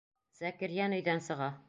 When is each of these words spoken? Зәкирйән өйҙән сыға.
Зәкирйән 0.39 0.97
өйҙән 1.01 1.23
сыға. 1.29 1.55